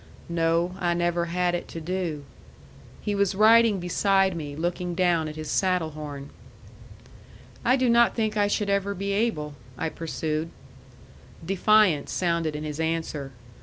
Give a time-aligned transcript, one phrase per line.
[0.29, 0.73] "No.
[0.79, 2.23] I never had it to do."
[3.01, 6.31] He was riding beside me, looking down at his saddle horn.
[7.63, 10.49] "I do not think I should ever be able," I pursued.
[11.45, 13.31] Defiance sounded in his answer.